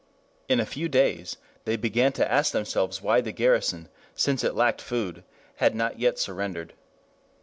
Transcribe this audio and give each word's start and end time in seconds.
In 0.49 0.59
a 0.59 0.65
few 0.65 0.89
days 0.89 1.37
they 1.65 1.75
began 1.75 2.11
to 2.13 2.31
ask 2.31 2.51
themselves 2.51 3.03
why 3.03 3.21
the 3.21 3.31
garrison, 3.31 3.87
since 4.15 4.43
it 4.43 4.55
lacked 4.55 4.81
food, 4.81 5.23
had 5.57 5.75
not 5.75 5.99
yet 5.99 6.17
surrendered. 6.17 6.73